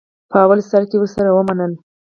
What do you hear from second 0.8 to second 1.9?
کې ورسره ومنله.